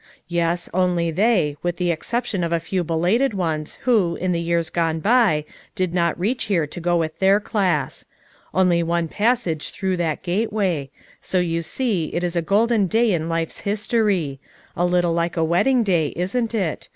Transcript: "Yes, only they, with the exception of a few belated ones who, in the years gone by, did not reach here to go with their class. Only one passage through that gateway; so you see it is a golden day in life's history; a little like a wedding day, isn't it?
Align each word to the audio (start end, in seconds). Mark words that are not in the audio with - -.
"Yes, 0.27 0.67
only 0.73 1.11
they, 1.11 1.57
with 1.61 1.77
the 1.77 1.91
exception 1.91 2.43
of 2.43 2.51
a 2.51 2.59
few 2.59 2.83
belated 2.83 3.35
ones 3.35 3.75
who, 3.83 4.15
in 4.15 4.31
the 4.31 4.41
years 4.41 4.71
gone 4.71 4.99
by, 4.99 5.45
did 5.75 5.93
not 5.93 6.19
reach 6.19 6.45
here 6.45 6.65
to 6.65 6.79
go 6.79 6.97
with 6.97 7.19
their 7.19 7.39
class. 7.39 8.07
Only 8.51 8.81
one 8.81 9.07
passage 9.07 9.69
through 9.69 9.97
that 9.97 10.23
gateway; 10.23 10.89
so 11.21 11.37
you 11.37 11.61
see 11.61 12.05
it 12.15 12.23
is 12.23 12.35
a 12.35 12.41
golden 12.41 12.87
day 12.87 13.11
in 13.13 13.29
life's 13.29 13.59
history; 13.59 14.39
a 14.75 14.85
little 14.87 15.13
like 15.13 15.37
a 15.37 15.43
wedding 15.43 15.83
day, 15.83 16.13
isn't 16.15 16.55
it? 16.55 16.89